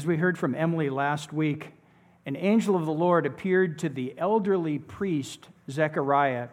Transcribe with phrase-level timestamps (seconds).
[0.00, 1.74] As we heard from Emily last week,
[2.24, 6.48] an angel of the Lord appeared to the elderly priest Zechariah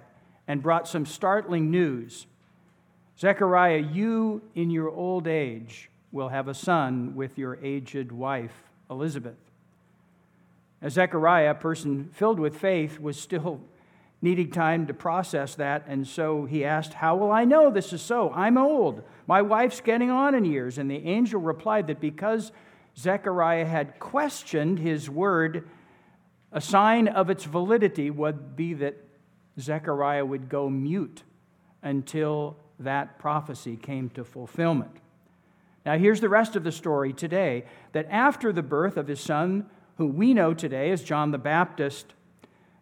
[0.50, 2.28] and brought some startling news.
[3.18, 8.52] Zechariah, you in your old age will have a son with your aged wife,
[8.90, 9.38] Elizabeth.
[10.82, 13.62] Now, Zechariah, a person filled with faith, was still
[14.22, 18.02] needing time to process that, and so he asked, How will I know this is
[18.02, 18.30] so?
[18.32, 19.04] I'm old.
[19.26, 20.78] My wife's getting on in years.
[20.78, 22.52] And the angel replied that because
[22.98, 25.70] Zechariah had questioned his word,
[26.52, 28.96] a sign of its validity would be that
[29.60, 31.24] Zechariah would go mute
[31.84, 34.98] until that prophecy came to fulfillment.
[35.86, 39.68] Now, here's the rest of the story today that after the birth of his son,
[39.98, 42.14] who we know today as John the Baptist,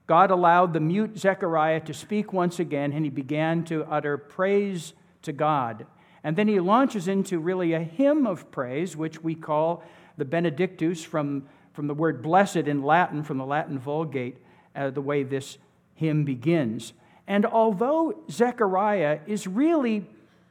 [0.08, 4.94] God allowed the mute Zechariah to speak once again, and he began to utter praise
[5.24, 5.86] to God.
[6.24, 9.84] And then he launches into really a hymn of praise, which we call
[10.18, 14.38] the Benedictus from, from the word blessed in Latin, from the Latin Vulgate,
[14.76, 15.58] uh, the way this
[15.94, 16.94] hymn begins.
[17.28, 20.06] And although Zechariah is really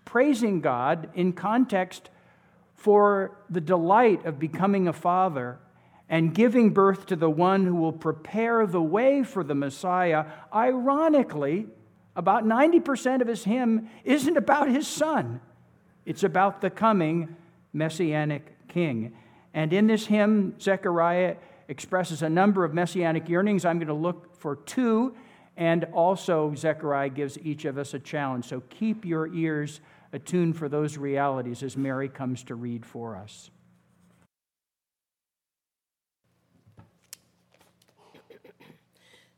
[0.04, 2.10] praising God in context
[2.74, 5.58] for the delight of becoming a father
[6.08, 11.66] and giving birth to the one who will prepare the way for the Messiah, ironically,
[12.16, 15.40] about 90% of his hymn isn't about his son.
[16.04, 17.36] It's about the coming
[17.72, 19.14] messianic king.
[19.54, 21.36] And in this hymn, Zechariah
[21.68, 23.64] expresses a number of messianic yearnings.
[23.64, 25.14] I'm going to look for two,
[25.56, 28.46] and also Zechariah gives each of us a challenge.
[28.46, 29.80] So keep your ears
[30.12, 33.50] attuned for those realities as Mary comes to read for us.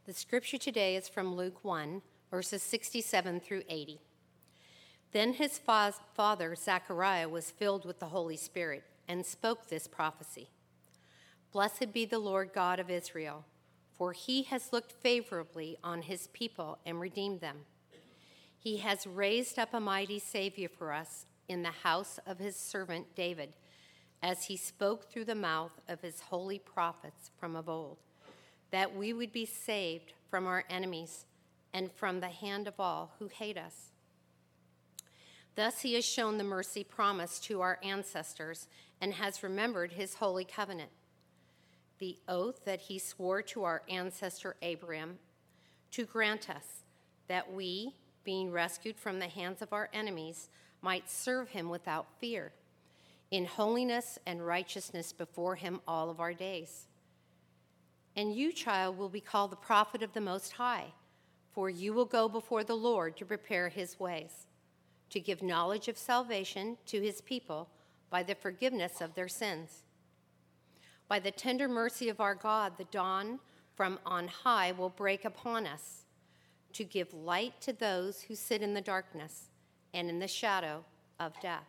[0.07, 2.01] The scripture today is from Luke 1,
[2.31, 4.01] verses 67 through 80.
[5.13, 10.49] Then his father, Zechariah, was filled with the Holy Spirit and spoke this prophecy
[11.53, 13.45] Blessed be the Lord God of Israel,
[13.97, 17.61] for he has looked favorably on his people and redeemed them.
[18.59, 23.15] He has raised up a mighty Savior for us in the house of his servant
[23.15, 23.55] David,
[24.23, 27.99] as he spoke through the mouth of his holy prophets from of old,
[28.71, 31.25] that we would be saved from our enemies
[31.73, 33.93] and from the hand of all who hate us.
[35.57, 38.69] Thus he has shown the mercy promised to our ancestors
[39.01, 40.91] and has remembered his holy covenant,
[41.99, 45.19] the oath that he swore to our ancestor Abraham
[45.93, 46.83] to grant us
[47.29, 50.51] that we, being rescued from the hands of our enemies,
[50.83, 52.53] might serve him without fear,
[53.31, 56.87] in holiness and righteousness before him all of our days.
[58.15, 60.93] And you, child, will be called the prophet of the Most High,
[61.53, 64.47] for you will go before the Lord to prepare his ways,
[65.11, 67.69] to give knowledge of salvation to his people
[68.11, 69.83] by the forgiveness of their sins.
[71.09, 73.39] By the tender mercy of our God, the dawn
[73.75, 76.05] from on high will break upon us
[76.73, 79.51] to give light to those who sit in the darkness
[79.95, 80.85] and in the shadow
[81.19, 81.67] of death,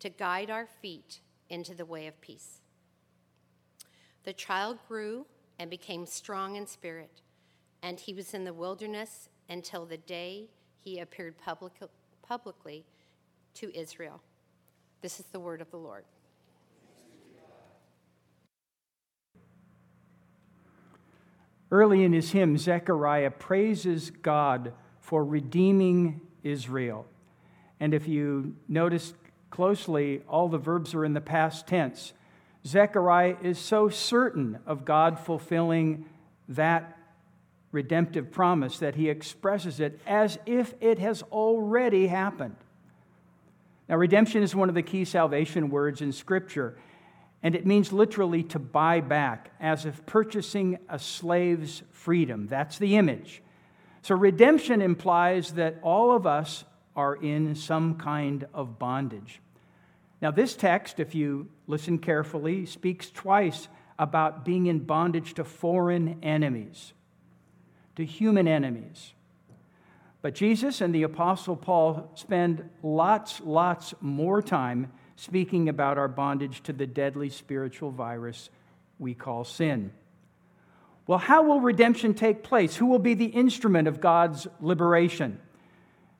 [0.00, 2.60] to guide our feet into the way of peace.
[4.24, 5.26] The child grew
[5.58, 7.22] and became strong in spirit,
[7.82, 11.72] and he was in the wilderness until the day he appeared public,
[12.26, 12.84] publicly
[13.54, 14.20] to Israel.
[15.02, 16.04] This is the word of the Lord.
[21.70, 27.06] Early in his hymn, Zechariah praises God for redeeming Israel.
[27.80, 29.14] And if you notice
[29.50, 32.12] closely, all the verbs are in the past tense.
[32.66, 36.06] Zechariah is so certain of God fulfilling
[36.48, 36.96] that
[37.74, 42.56] redemptive promise that he expresses it as if it has already happened.
[43.88, 46.78] Now, redemption is one of the key salvation words in Scripture,
[47.42, 52.46] and it means literally to buy back, as if purchasing a slave's freedom.
[52.46, 53.42] That's the image.
[54.00, 56.64] So, redemption implies that all of us
[56.96, 59.40] are in some kind of bondage.
[60.22, 63.68] Now, this text, if you listen carefully, speaks twice
[63.98, 66.94] about being in bondage to foreign enemies,
[67.96, 69.12] to human enemies.
[70.22, 76.62] But Jesus and the Apostle Paul spend lots, lots more time speaking about our bondage
[76.62, 78.48] to the deadly spiritual virus
[78.98, 79.92] we call sin.
[81.06, 82.76] Well, how will redemption take place?
[82.76, 85.38] Who will be the instrument of God's liberation?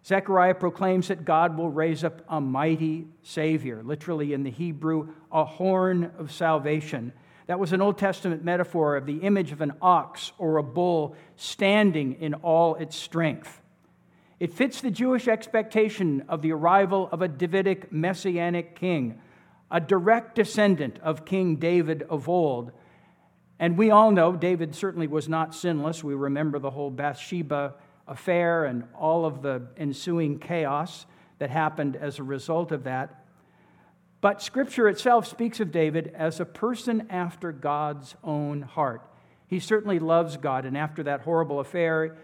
[0.05, 5.47] Zechariah proclaims that God will raise up a mighty Savior, literally in the Hebrew, a
[5.47, 7.15] horn of salvation.
[7.47, 11.15] That was an Old Testament metaphor of the image of an ox or a bull
[11.37, 13.61] standing in all its strength.
[14.41, 19.21] It fits the Jewish expectation of the arrival of a Davidic messianic king,
[19.71, 22.73] a direct descendant of King David of old.
[23.59, 26.03] And we all know David certainly was not sinless.
[26.03, 27.75] We remember the whole Bathsheba
[28.09, 31.07] affair and all of the ensuing chaos
[31.39, 33.24] that happened as a result of that.
[34.25, 39.03] But Scripture itself speaks of David as a person after God's own heart.
[39.47, 42.17] He certainly loves God, and after that horrible affair,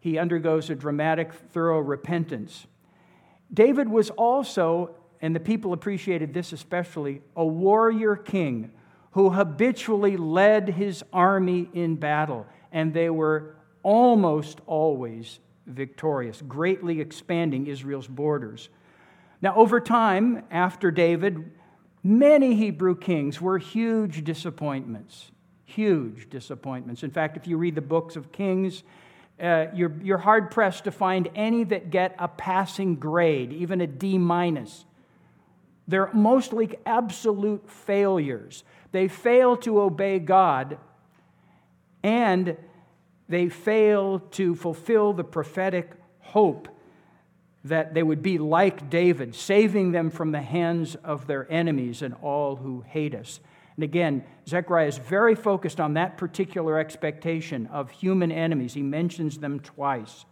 [0.00, 2.66] he undergoes a dramatic, thorough repentance.
[3.54, 8.72] David was also, and the people appreciated this especially, a warrior king
[9.12, 13.54] who habitually led his army in battle, and they were
[13.84, 15.38] almost always
[15.68, 18.70] victorious, greatly expanding Israel's borders.
[19.40, 21.52] Now, over time, after David,
[22.02, 25.30] many Hebrew kings were huge disappointments.
[25.64, 27.02] Huge disappointments.
[27.02, 28.82] In fact, if you read the books of Kings,
[29.40, 33.86] uh, you're, you're hard pressed to find any that get a passing grade, even a
[33.86, 34.84] D minus.
[35.86, 38.64] They're mostly absolute failures.
[38.92, 40.78] They fail to obey God,
[42.02, 42.56] and
[43.28, 46.68] they fail to fulfill the prophetic hope
[47.68, 52.14] that they would be like David, saving them from the hands of their enemies and
[52.22, 53.40] all who hate us.
[53.76, 58.74] And again, Zechariah is very focused on that particular expectation of human enemies.
[58.74, 60.24] He mentions them twice.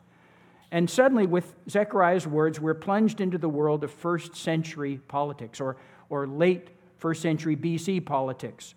[0.73, 5.77] And suddenly, with Zechariah's words, we're plunged into the world of first century politics or,
[6.09, 8.75] or late first century BC politics.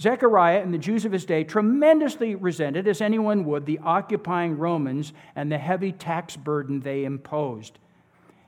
[0.00, 5.12] Zechariah and the Jews of his day tremendously resented, as anyone would, the occupying Romans
[5.34, 7.78] and the heavy tax burden they imposed.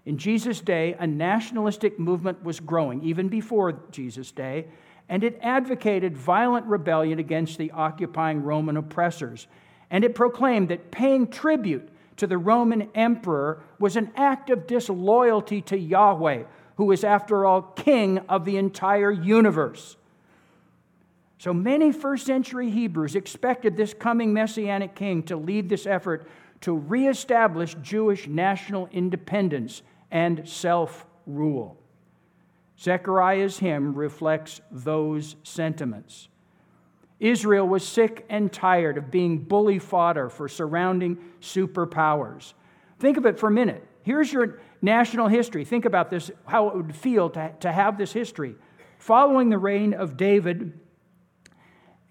[0.06, 4.66] In Jesus' day, a nationalistic movement was growing, even before Jesus' day,
[5.08, 9.46] and it advocated violent rebellion against the occupying Roman oppressors.
[9.90, 15.60] And it proclaimed that paying tribute to the Roman emperor was an act of disloyalty
[15.62, 16.44] to Yahweh,
[16.76, 19.96] who is, after all, king of the entire universe.
[21.38, 26.28] So many first century Hebrews expected this coming messianic king to lead this effort
[26.60, 31.76] to reestablish Jewish national independence and self rule.
[32.78, 36.28] Zechariah's hymn reflects those sentiments.
[37.18, 42.54] Israel was sick and tired of being bully fodder for surrounding superpowers.
[42.98, 43.86] Think of it for a minute.
[44.02, 45.66] Here's your national history.
[45.66, 48.54] Think about this, how it would feel to, to have this history.
[48.98, 50.78] Following the reign of David,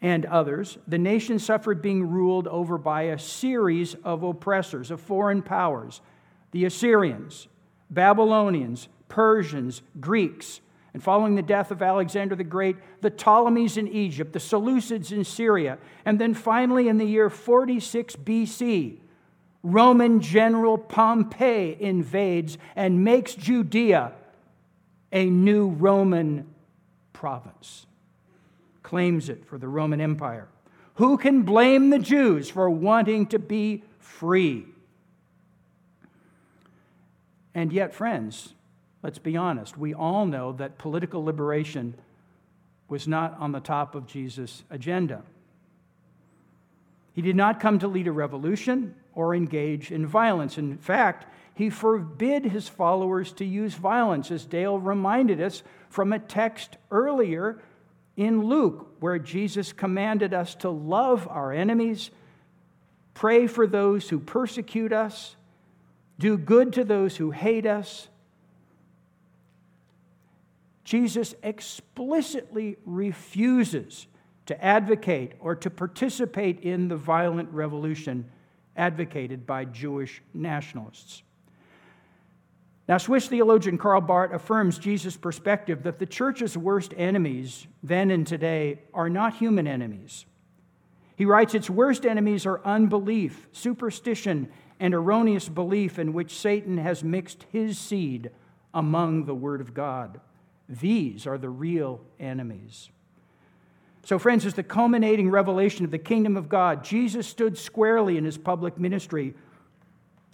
[0.02, 5.42] and others, the nation suffered being ruled over by a series of oppressors, of foreign
[5.42, 6.02] powers
[6.52, 7.48] the Assyrians,
[7.90, 10.62] Babylonians, Persians, Greeks,
[10.94, 15.24] and following the death of Alexander the Great, the Ptolemies in Egypt, the Seleucids in
[15.24, 18.98] Syria, and then finally in the year 46 BC,
[19.62, 24.14] Roman general Pompey invades and makes Judea
[25.12, 26.48] a new Roman
[27.14, 27.86] province
[28.84, 30.48] claims it for the Roman Empire.
[30.96, 34.66] Who can blame the Jews for wanting to be free?
[37.54, 38.54] And yet, friends,
[39.02, 41.96] let's be honest, we all know that political liberation
[42.88, 45.24] was not on the top of Jesus' agenda.
[47.14, 50.58] He did not come to lead a revolution or engage in violence.
[50.58, 56.20] In fact, he forbid his followers to use violence, as Dale reminded us from a
[56.20, 57.60] text earlier
[58.16, 62.12] in Luke, where Jesus commanded us to love our enemies,
[63.14, 65.36] pray for those who persecute us,
[66.20, 68.10] do good to those who hate us.
[70.84, 74.08] Jesus explicitly refuses
[74.48, 78.30] to advocate or to participate in the violent revolution
[78.76, 81.24] advocated by Jewish nationalists.
[82.88, 88.26] Now, Swiss theologian Karl Barth affirms Jesus' perspective that the church's worst enemies, then and
[88.26, 90.26] today, are not human enemies.
[91.16, 97.04] He writes, Its worst enemies are unbelief, superstition, and erroneous belief in which Satan has
[97.04, 98.32] mixed his seed
[98.74, 100.22] among the Word of God.
[100.68, 102.90] These are the real enemies.
[104.04, 108.26] So, friends, as the culminating revelation of the kingdom of God, Jesus stood squarely in
[108.26, 109.34] his public ministry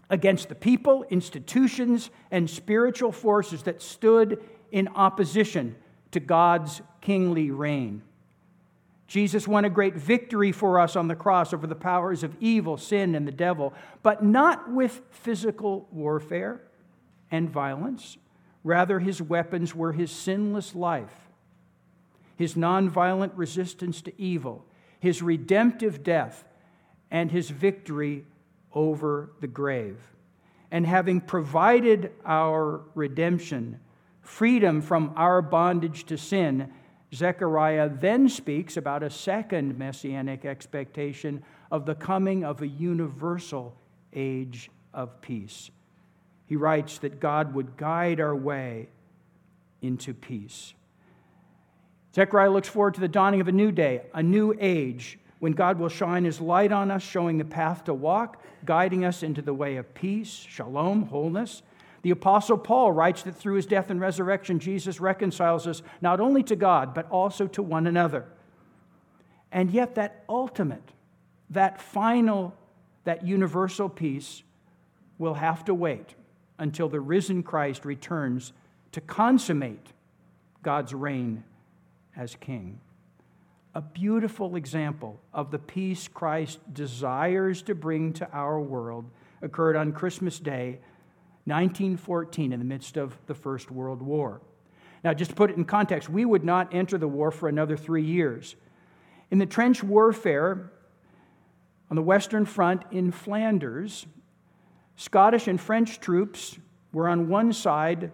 [0.10, 5.76] against the people, institutions, and spiritual forces that stood in opposition
[6.12, 8.04] to God's kingly reign.
[9.08, 12.78] Jesus won a great victory for us on the cross over the powers of evil,
[12.78, 16.62] sin, and the devil, but not with physical warfare
[17.30, 18.18] and violence.
[18.64, 21.30] Rather, his weapons were his sinless life,
[22.36, 24.66] his nonviolent resistance to evil,
[25.00, 26.44] his redemptive death,
[27.12, 28.26] and his victory
[28.74, 30.00] over the grave.
[30.72, 33.80] And having provided our redemption
[34.22, 36.74] freedom from our bondage to sin,
[37.16, 43.76] Zechariah then speaks about a second messianic expectation of the coming of a universal
[44.14, 45.72] age of peace.
[46.46, 48.90] He writes that God would guide our way
[49.82, 50.74] into peace.
[52.14, 55.80] Zechariah looks forward to the dawning of a new day, a new age, when God
[55.80, 59.54] will shine his light on us, showing the path to walk, guiding us into the
[59.54, 61.62] way of peace, shalom, wholeness.
[62.06, 66.44] The Apostle Paul writes that through his death and resurrection, Jesus reconciles us not only
[66.44, 68.26] to God, but also to one another.
[69.52, 70.92] And yet, that ultimate,
[71.50, 72.54] that final,
[73.06, 74.44] that universal peace
[75.18, 76.14] will have to wait
[76.60, 78.54] until the risen Christ returns
[78.92, 79.88] to consummate
[80.62, 81.44] God's reign
[82.16, 82.80] as king.
[83.74, 89.10] A beautiful example of the peace Christ desires to bring to our world
[89.42, 90.78] occurred on Christmas Day,
[91.46, 94.42] 1914, in the midst of the First World War.
[95.04, 97.78] Now, just to put it in context, we would not enter the war for another
[97.78, 98.56] three years.
[99.30, 100.72] In the trench warfare
[101.90, 104.08] on the Western Front in Flanders,
[104.96, 106.58] Scottish and French troops
[106.92, 108.12] were on one side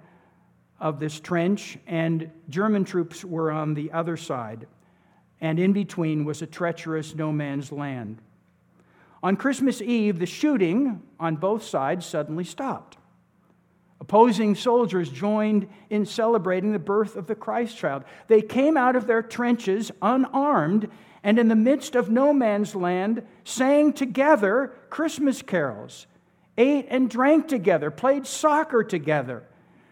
[0.80, 4.68] of this trench, and German troops were on the other side.
[5.40, 8.22] And in between was a treacherous no man's land.
[9.24, 12.98] On Christmas Eve, the shooting on both sides suddenly stopped.
[14.02, 18.04] Opposing soldiers joined in celebrating the birth of the Christ child.
[18.28, 20.90] They came out of their trenches unarmed
[21.24, 26.08] and in the midst of no man's land sang together Christmas carols,
[26.58, 29.44] ate and drank together, played soccer together.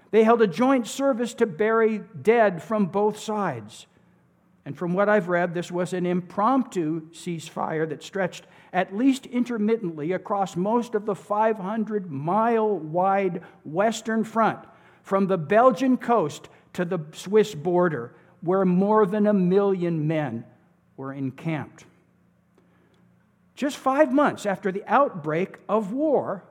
[0.10, 3.86] They held a joint service to bury dead from both sides.
[4.66, 10.12] And from what I've read, this was an impromptu ceasefire that stretched at least intermittently
[10.12, 14.60] across most of the 500 mile wide Western Front,
[15.04, 20.46] from the Belgian coast to the Swiss border, where more than a million men
[20.98, 21.86] were encamped.
[23.56, 26.44] Just five months after the outbreak of war,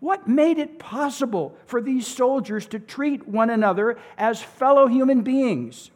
[0.00, 5.90] what made it possible for these soldiers to treat one another as fellow human beings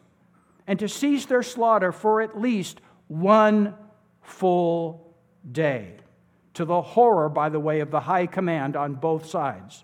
[0.67, 3.75] and to cease their slaughter for at least one
[4.21, 5.02] full
[5.49, 5.95] day?
[6.55, 9.83] To the horror, by the way, of the high command on both sides.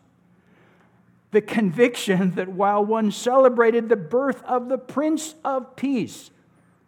[1.32, 6.32] The conviction that while one celebrated the birth of the Prince of Peace,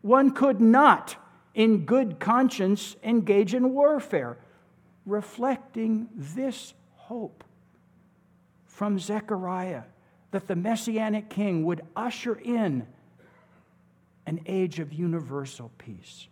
[0.02, 1.16] one could not,
[1.54, 4.38] in good conscience, engage in warfare,
[5.06, 7.44] reflecting this hope
[8.66, 9.84] from Zechariah
[10.32, 12.88] that the Messianic King would usher in
[14.26, 16.28] an age of universal peace.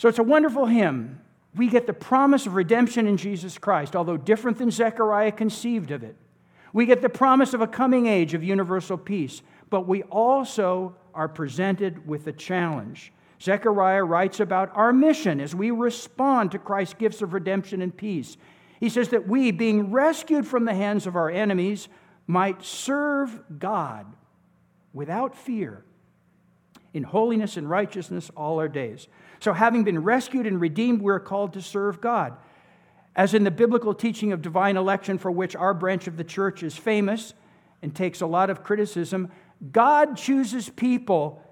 [0.00, 1.20] So it's a wonderful hymn.
[1.54, 6.02] We get the promise of redemption in Jesus Christ, although different than Zechariah conceived of
[6.02, 6.16] it.
[6.72, 11.28] We get the promise of a coming age of universal peace, but we also are
[11.28, 17.20] presented with a challenge Zechariah writes about our mission as we respond to Christ's gifts
[17.20, 18.38] of redemption and peace.
[18.78, 21.88] He says that we, being rescued from the hands of our enemies,
[22.26, 24.06] might serve God
[24.92, 25.84] without fear
[26.92, 29.08] in holiness and righteousness all our days.
[29.40, 32.36] So, having been rescued and redeemed, we're called to serve God.
[33.16, 36.62] As in the biblical teaching of divine election, for which our branch of the church
[36.62, 37.34] is famous
[37.82, 39.30] and takes a lot of criticism,
[39.72, 41.42] God chooses people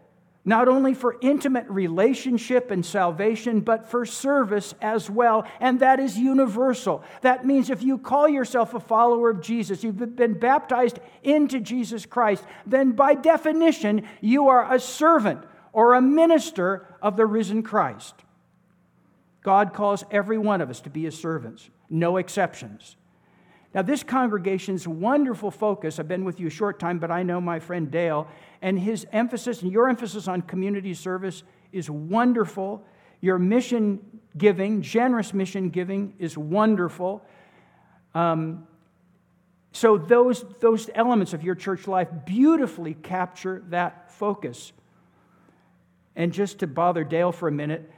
[0.45, 5.47] not only for intimate relationship and salvation, but for service as well.
[5.61, 7.05] And that is universal.
[7.21, 12.07] That means if you call yourself a follower of Jesus, you've been baptized into Jesus
[12.07, 18.15] Christ, then by definition, you are a servant or a minister of the risen Christ.
[19.43, 22.97] God calls every one of us to be his servants, no exceptions.
[23.75, 27.41] Now, this congregation's wonderful focus, I've been with you a short time, but I know
[27.41, 28.27] my friend Dale,
[28.63, 32.85] and his emphasis and your emphasis on community service is wonderful.
[33.21, 34.01] Your mission
[34.37, 37.23] giving, generous mission giving, is wonderful.
[38.15, 38.67] Um,
[39.73, 44.73] so, those, those elements of your church life beautifully capture that focus.
[46.19, 47.89] And just to bother Dale for a minute,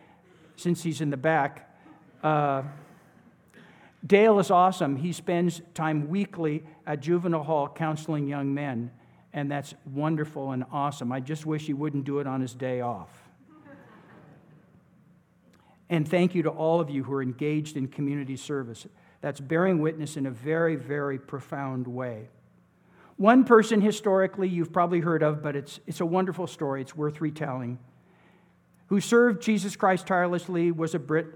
[0.57, 1.75] since he's in the back,
[2.23, 2.63] uh,
[4.07, 4.97] Dale is awesome.
[4.97, 8.91] He spends time weekly at juvenile hall counseling young men,
[9.33, 11.13] and that's wonderful and awesome.
[11.13, 13.09] I just wish he wouldn't do it on his day off.
[15.89, 18.87] and thank you to all of you who are engaged in community service.
[19.23, 22.29] That's bearing witness in a very, very profound way.
[23.17, 27.23] One person historically you've probably heard of, but it's, it's a wonderful story, it's worth
[27.23, 27.79] retelling,
[28.91, 31.27] who served Jesus Christ tirelessly was a Brit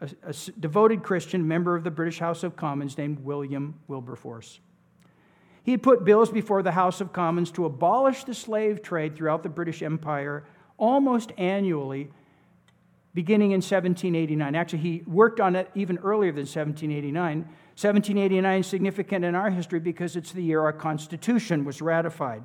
[0.00, 4.60] a, a devoted Christian member of the British House of Commons named William Wilberforce.
[5.64, 9.48] He put bills before the House of Commons to abolish the slave trade throughout the
[9.48, 10.44] British Empire
[10.76, 12.10] almost annually,
[13.12, 14.54] beginning in 1789.
[14.54, 17.38] Actually, he worked on it even earlier than 1789.
[17.38, 22.44] 1789 is significant in our history because it's the year our Constitution was ratified.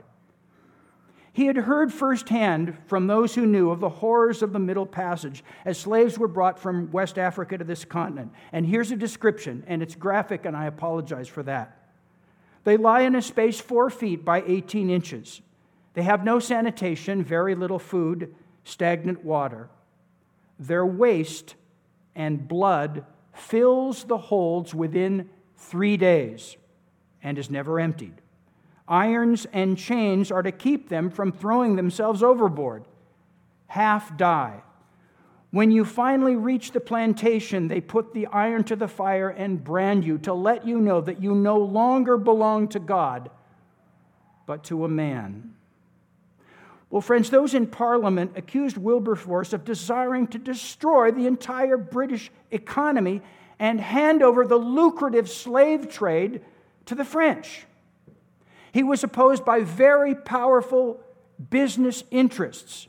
[1.39, 5.41] He had heard firsthand from those who knew of the horrors of the Middle Passage
[5.63, 8.34] as slaves were brought from West Africa to this continent.
[8.51, 11.79] And here's a description, and it's graphic, and I apologize for that.
[12.65, 15.39] They lie in a space four feet by 18 inches.
[15.93, 19.69] They have no sanitation, very little food, stagnant water.
[20.60, 21.55] Their waste
[22.15, 26.58] and blood fills the holds within three days
[27.24, 28.22] and is never emptied.
[28.89, 32.84] Irons and chains are to keep them from throwing themselves overboard.
[33.67, 34.63] Half die.
[35.51, 40.03] When you finally reach the plantation, they put the iron to the fire and brand
[40.03, 43.29] you to let you know that you no longer belong to God,
[44.46, 45.53] but to a man.
[46.89, 53.22] Well, friends, those in Parliament accused Wilberforce of desiring to destroy the entire British economy
[53.60, 56.41] and hand over the lucrative slave trade
[56.86, 57.65] to the French.
[58.71, 61.01] He was opposed by very powerful
[61.49, 62.88] business interests,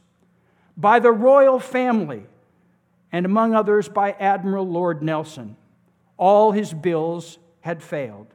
[0.77, 2.25] by the royal family,
[3.13, 5.57] and among others by Admiral Lord Nelson.
[6.17, 8.35] All his bills had failed.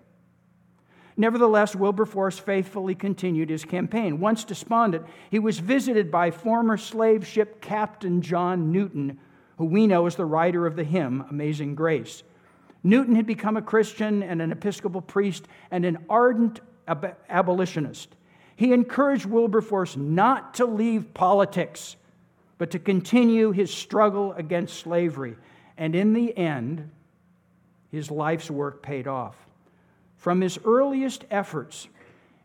[1.17, 4.19] Nevertheless, Wilberforce faithfully continued his campaign.
[4.19, 9.17] Once despondent, he was visited by former slave ship Captain John Newton,
[9.57, 12.23] who we know as the writer of the hymn, Amazing Grace.
[12.83, 18.15] Newton had become a Christian and an Episcopal priest and an ardent ab- abolitionist.
[18.55, 21.95] He encouraged Wilberforce not to leave politics
[22.57, 25.35] but to continue his struggle against slavery.
[25.77, 26.89] And in the end,
[27.91, 29.35] his life's work paid off.
[30.17, 31.87] From his earliest efforts,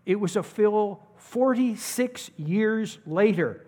[0.05, 3.65] it was a fill 46 years later,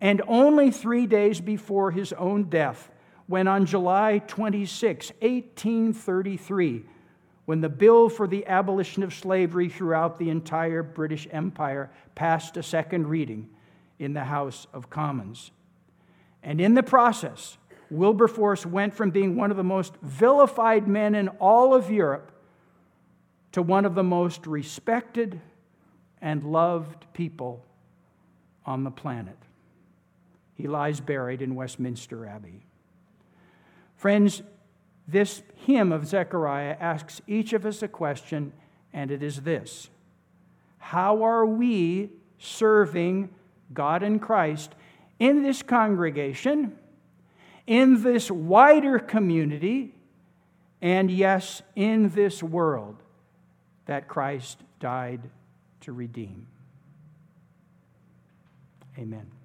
[0.00, 2.90] and only three days before his own death,
[3.28, 6.84] when on July 26, 1833,
[7.46, 12.62] when the bill for the abolition of slavery throughout the entire British Empire passed a
[12.62, 13.48] second reading
[13.98, 15.52] in the House of Commons.
[16.42, 17.56] And in the process,
[17.90, 22.32] Wilberforce went from being one of the most vilified men in all of Europe
[23.52, 25.40] to one of the most respected
[26.20, 27.64] and loved people
[28.64, 29.38] on the planet.
[30.54, 32.66] He lies buried in Westminster Abbey.
[33.96, 34.42] Friends,
[35.08, 38.52] this hymn of Zechariah asks each of us a question,
[38.92, 39.88] and it is this
[40.78, 43.30] How are we serving
[43.72, 44.74] God and Christ
[45.18, 46.76] in this congregation,
[47.66, 49.94] in this wider community,
[50.82, 53.02] and yes, in this world
[53.86, 55.22] that Christ died
[55.80, 56.46] to redeem.
[58.98, 59.35] Amen.